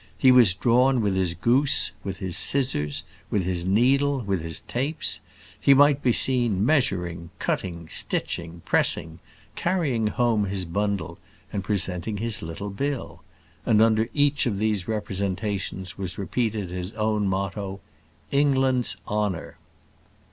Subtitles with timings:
[0.17, 5.19] He was drawn with his goose, with his scissors, with his needle, with his tapes;
[5.59, 9.19] he might be seen measuring, cutting, stitching, pressing,
[9.53, 11.19] carrying home his bundle,
[11.53, 13.21] and presenting his little bill;
[13.63, 17.79] and under each of these representations was repeated his own motto:
[18.31, 19.59] "England's honour."